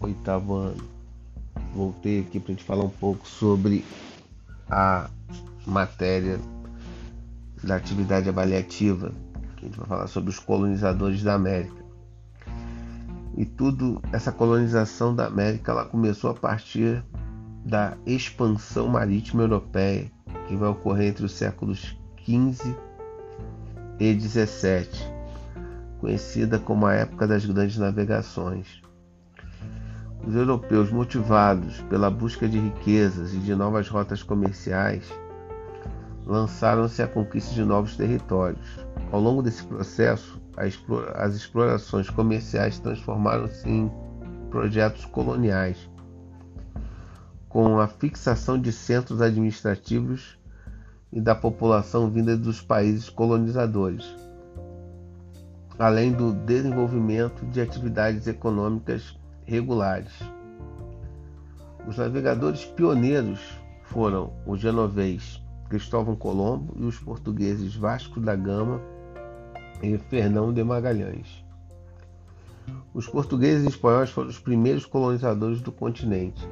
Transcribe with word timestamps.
Oitavo 0.00 0.54
ano. 0.54 0.88
Voltei 1.74 2.20
aqui 2.20 2.38
para 2.38 2.52
gente 2.52 2.64
falar 2.64 2.84
um 2.84 2.90
pouco 2.90 3.26
sobre 3.26 3.84
a 4.70 5.08
matéria 5.66 6.38
da 7.62 7.76
atividade 7.76 8.28
avaliativa, 8.28 9.12
que 9.56 9.64
a 9.64 9.68
gente 9.68 9.78
vai 9.78 9.86
falar 9.86 10.06
sobre 10.06 10.30
os 10.30 10.38
colonizadores 10.38 11.22
da 11.22 11.34
América. 11.34 11.84
E 13.36 13.44
tudo, 13.44 14.00
essa 14.12 14.30
colonização 14.30 15.14
da 15.14 15.26
América, 15.26 15.72
ela 15.72 15.84
começou 15.84 16.30
a 16.30 16.34
partir 16.34 17.02
da 17.64 17.96
expansão 18.06 18.88
marítima 18.88 19.42
europeia, 19.42 20.10
que 20.46 20.54
vai 20.54 20.68
ocorrer 20.68 21.08
entre 21.08 21.24
os 21.24 21.32
séculos 21.32 21.96
15 22.18 22.76
e 23.98 24.14
17 24.14 25.14
conhecida 26.04 26.58
como 26.58 26.84
a 26.84 26.92
época 26.92 27.26
das 27.26 27.46
grandes 27.46 27.78
navegações. 27.78 28.82
Os 30.26 30.34
europeus, 30.34 30.90
motivados 30.90 31.82
pela 31.82 32.10
busca 32.10 32.48
de 32.48 32.58
riquezas 32.58 33.34
e 33.34 33.38
de 33.38 33.54
novas 33.54 33.88
rotas 33.88 34.22
comerciais, 34.22 35.04
lançaram-se 36.24 37.02
à 37.02 37.06
conquista 37.06 37.54
de 37.54 37.62
novos 37.64 37.96
territórios. 37.96 38.78
Ao 39.12 39.20
longo 39.20 39.42
desse 39.42 39.62
processo, 39.64 40.40
as 40.56 41.34
explorações 41.34 42.08
comerciais 42.08 42.78
transformaram-se 42.78 43.68
em 43.68 43.92
projetos 44.50 45.04
coloniais, 45.04 45.90
com 47.48 47.78
a 47.78 47.86
fixação 47.86 48.58
de 48.58 48.72
centros 48.72 49.20
administrativos 49.20 50.38
e 51.12 51.20
da 51.20 51.34
população 51.34 52.08
vinda 52.08 52.36
dos 52.36 52.60
países 52.60 53.10
colonizadores 53.10 54.24
além 55.78 56.12
do 56.12 56.32
desenvolvimento 56.32 57.44
de 57.46 57.60
atividades 57.60 58.26
econômicas 58.26 59.16
regulares. 59.44 60.12
Os 61.86 61.96
navegadores 61.98 62.64
pioneiros 62.64 63.40
foram 63.82 64.32
o 64.46 64.56
genovês 64.56 65.42
Cristóvão 65.68 66.16
Colombo 66.16 66.74
e 66.78 66.84
os 66.84 66.98
portugueses 66.98 67.74
Vasco 67.74 68.20
da 68.20 68.36
Gama 68.36 68.80
e 69.82 69.98
Fernão 69.98 70.52
de 70.52 70.62
Magalhães. 70.62 71.44
Os 72.94 73.06
portugueses 73.06 73.64
e 73.64 73.68
espanhóis 73.68 74.10
foram 74.10 74.28
os 74.28 74.38
primeiros 74.38 74.86
colonizadores 74.86 75.60
do 75.60 75.72
continente. 75.72 76.48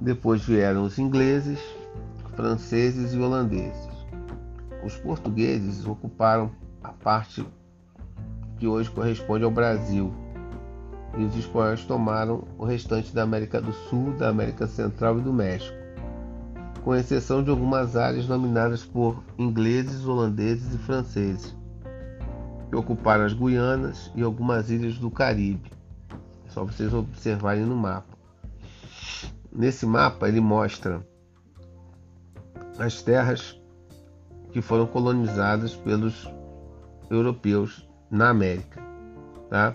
Depois 0.00 0.42
vieram 0.42 0.84
os 0.84 0.98
ingleses, 0.98 1.58
franceses 2.36 3.14
e 3.14 3.18
holandeses. 3.18 3.88
Os 4.84 4.96
portugueses 4.96 5.86
ocuparam 5.86 6.50
a 6.82 6.90
parte 6.90 7.44
que 8.58 8.66
hoje 8.66 8.90
corresponde 8.90 9.44
ao 9.44 9.50
Brasil, 9.50 10.12
e 11.16 11.24
os 11.24 11.36
espanhóis 11.36 11.84
tomaram 11.84 12.44
o 12.56 12.64
restante 12.64 13.14
da 13.14 13.22
América 13.22 13.60
do 13.60 13.72
Sul, 13.72 14.12
da 14.14 14.28
América 14.28 14.66
Central 14.66 15.18
e 15.18 15.22
do 15.22 15.32
México, 15.32 15.76
com 16.82 16.94
exceção 16.94 17.42
de 17.42 17.50
algumas 17.50 17.96
áreas 17.96 18.26
dominadas 18.26 18.84
por 18.84 19.22
ingleses, 19.38 20.06
holandeses 20.06 20.74
e 20.74 20.78
franceses, 20.78 21.56
que 22.68 22.76
ocuparam 22.76 23.24
as 23.24 23.32
Guianas 23.32 24.10
e 24.14 24.22
algumas 24.22 24.70
ilhas 24.70 24.96
do 24.98 25.10
Caribe. 25.10 25.70
É 26.46 26.50
só 26.50 26.64
vocês 26.64 26.94
observarem 26.94 27.64
no 27.64 27.76
mapa. 27.76 28.16
Nesse 29.52 29.84
mapa 29.84 30.28
ele 30.28 30.40
mostra 30.40 31.04
as 32.78 33.02
terras 33.02 33.60
que 34.52 34.62
foram 34.62 34.86
colonizadas 34.86 35.74
pelos 35.74 36.28
europeus 37.10 37.88
na 38.10 38.30
América. 38.30 38.80
Tá? 39.48 39.74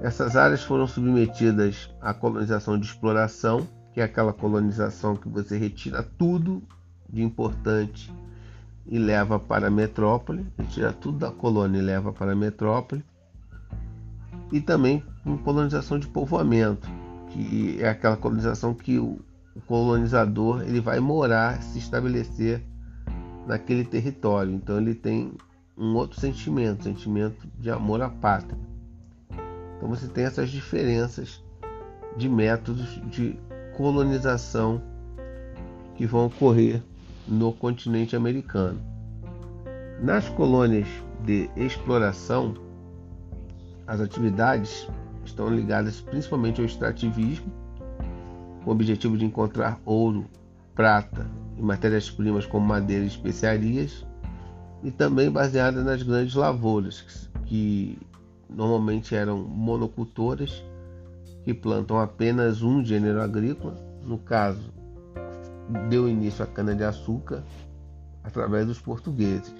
Essas 0.00 0.36
áreas 0.36 0.62
foram 0.62 0.86
submetidas 0.86 1.90
à 2.00 2.14
colonização 2.14 2.78
de 2.78 2.86
exploração, 2.86 3.66
que 3.92 4.00
é 4.00 4.04
aquela 4.04 4.32
colonização 4.32 5.16
que 5.16 5.28
você 5.28 5.58
retira 5.58 6.02
tudo 6.02 6.62
de 7.08 7.22
importante 7.22 8.12
e 8.86 8.98
leva 8.98 9.40
para 9.40 9.66
a 9.66 9.70
metrópole, 9.70 10.46
retira 10.56 10.92
tudo 10.92 11.18
da 11.18 11.32
colônia 11.32 11.78
e 11.78 11.82
leva 11.82 12.12
para 12.12 12.32
a 12.32 12.36
metrópole, 12.36 13.04
e 14.52 14.60
também 14.60 15.02
com 15.24 15.36
colonização 15.36 15.98
de 15.98 16.06
povoamento, 16.06 16.88
que 17.30 17.78
é 17.80 17.88
aquela 17.88 18.16
colonização 18.16 18.72
que 18.72 18.98
o 18.98 19.20
colonizador 19.66 20.62
ele 20.62 20.80
vai 20.80 21.00
morar, 21.00 21.60
se 21.60 21.78
estabelecer 21.78 22.62
naquele 23.46 23.84
território. 23.84 24.52
Então 24.52 24.78
ele 24.78 24.94
tem 24.94 25.32
um 25.76 25.94
outro 25.96 26.20
sentimento, 26.20 26.84
sentimento 26.84 27.48
de 27.58 27.70
amor 27.70 28.00
à 28.00 28.08
pátria. 28.08 28.67
Então 29.78 29.88
você 29.88 30.06
tem 30.08 30.24
essas 30.24 30.50
diferenças 30.50 31.42
de 32.16 32.28
métodos 32.28 33.00
de 33.10 33.38
colonização 33.76 34.82
que 35.96 36.04
vão 36.04 36.26
ocorrer 36.26 36.82
no 37.26 37.52
continente 37.52 38.16
americano. 38.16 38.80
Nas 40.02 40.28
colônias 40.28 40.88
de 41.24 41.48
exploração, 41.56 42.54
as 43.86 44.00
atividades 44.00 44.88
estão 45.24 45.48
ligadas 45.48 46.00
principalmente 46.00 46.60
ao 46.60 46.66
extrativismo, 46.66 47.52
com 48.64 48.70
o 48.70 48.72
objetivo 48.72 49.16
de 49.16 49.24
encontrar 49.24 49.80
ouro, 49.84 50.26
prata 50.74 51.26
e 51.56 51.62
matérias-primas 51.62 52.46
como 52.46 52.66
madeira 52.66 53.04
e 53.04 53.08
especiarias, 53.08 54.04
e 54.82 54.90
também 54.90 55.30
baseada 55.30 55.82
nas 55.82 56.02
grandes 56.02 56.34
lavouras, 56.34 57.28
que 57.46 57.98
normalmente 58.48 59.14
eram 59.14 59.38
monocultoras, 59.38 60.64
que 61.44 61.52
plantam 61.54 61.98
apenas 61.98 62.62
um 62.62 62.84
gênero 62.84 63.20
agrícola, 63.20 63.74
no 64.02 64.18
caso, 64.18 64.72
deu 65.88 66.08
início 66.08 66.44
à 66.44 66.46
cana-de-açúcar 66.46 67.42
através 68.24 68.66
dos 68.66 68.80
portugueses. 68.80 69.54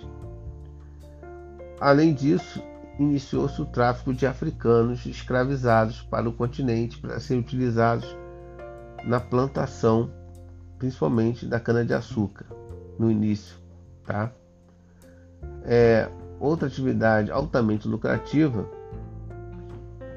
Além 1.81 2.13
disso, 2.13 2.63
iniciou-se 2.99 3.61
o 3.63 3.67
tráfico 3.67 4.13
de 4.13 4.27
africanos 4.27 5.07
escravizados 5.07 6.03
para 6.03 6.29
o 6.29 6.33
continente 6.33 6.99
para 6.99 7.21
serem 7.21 7.43
utilizados 7.43 8.17
na 9.05 9.21
plantação, 9.21 10.11
principalmente 10.79 11.47
da 11.47 11.61
cana-de-açúcar, 11.61 12.47
no 12.99 13.11
início, 13.11 13.57
tá? 14.05 14.33
É, 15.65 16.11
outra 16.41 16.67
atividade 16.67 17.31
altamente 17.31 17.87
lucrativa 17.87 18.78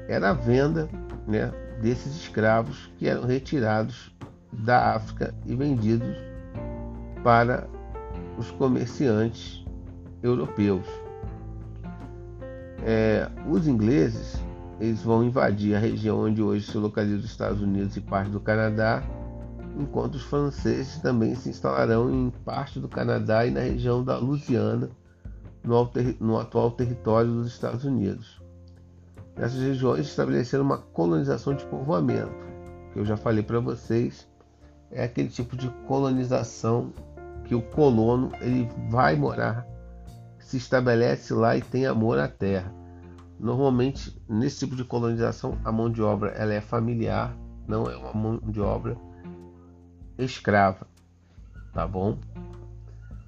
era 0.08 0.30
a 0.30 0.32
venda 0.32 0.88
né, 1.26 1.52
desses 1.80 2.14
escravos 2.16 2.90
que 2.98 3.08
eram 3.08 3.26
retirados 3.26 4.14
da 4.52 4.94
África 4.94 5.34
e 5.46 5.54
vendidos 5.54 6.16
para 7.22 7.66
os 8.38 8.50
comerciantes 8.50 9.64
europeus. 10.22 10.86
É, 12.84 13.28
os 13.48 13.66
ingleses 13.66 14.42
eles 14.80 15.00
vão 15.00 15.22
invadir 15.22 15.76
a 15.76 15.78
região 15.78 16.24
onde 16.24 16.42
hoje 16.42 16.66
se 16.66 16.76
localiza 16.76 17.18
os 17.18 17.24
Estados 17.24 17.62
Unidos 17.62 17.96
e 17.96 18.00
parte 18.00 18.30
do 18.30 18.40
Canadá, 18.40 19.00
enquanto 19.78 20.16
os 20.16 20.22
franceses 20.22 20.98
também 20.98 21.36
se 21.36 21.48
instalarão 21.48 22.12
em 22.12 22.30
parte 22.44 22.80
do 22.80 22.88
Canadá 22.88 23.46
e 23.46 23.52
na 23.52 23.60
região 23.60 24.02
da 24.02 24.18
Louisiana 24.18 24.90
no, 25.62 25.88
no 26.18 26.38
atual 26.38 26.72
território 26.72 27.30
dos 27.30 27.46
Estados 27.46 27.84
Unidos. 27.84 28.41
Nessas 29.36 29.60
regiões 29.60 30.06
estabeleceram 30.06 30.64
uma 30.64 30.78
colonização 30.78 31.54
de 31.54 31.64
povoamento, 31.66 32.32
que 32.92 32.98
eu 32.98 33.04
já 33.04 33.16
falei 33.16 33.42
para 33.42 33.60
vocês, 33.60 34.28
é 34.90 35.04
aquele 35.04 35.28
tipo 35.28 35.56
de 35.56 35.68
colonização 35.86 36.92
que 37.44 37.54
o 37.54 37.62
colono 37.62 38.30
ele 38.40 38.68
vai 38.88 39.16
morar, 39.16 39.66
se 40.38 40.56
estabelece 40.56 41.32
lá 41.32 41.56
e 41.56 41.62
tem 41.62 41.86
amor 41.86 42.18
à 42.18 42.28
terra. 42.28 42.72
Normalmente, 43.40 44.20
nesse 44.28 44.60
tipo 44.60 44.76
de 44.76 44.84
colonização, 44.84 45.58
a 45.64 45.72
mão 45.72 45.90
de 45.90 46.02
obra 46.02 46.30
ela 46.30 46.52
é 46.52 46.60
familiar, 46.60 47.34
não 47.66 47.90
é 47.90 47.96
uma 47.96 48.12
mão 48.12 48.38
de 48.38 48.60
obra 48.60 48.96
escrava, 50.18 50.86
tá 51.72 51.86
bom? 51.86 52.18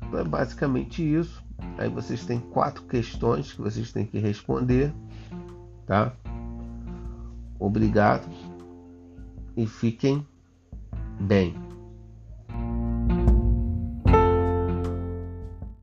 Então 0.03 0.21
é 0.21 0.25
basicamente 0.25 1.03
isso. 1.03 1.43
Aí 1.79 1.89
vocês 1.89 2.25
têm 2.25 2.39
quatro 2.39 2.83
questões 2.85 3.53
que 3.53 3.61
vocês 3.61 3.91
têm 3.93 4.07
que 4.07 4.19
responder, 4.19 4.93
tá? 5.87 6.13
Obrigado 7.59 8.29
e 9.57 9.67
fiquem 9.67 10.27
bem. 11.21 11.64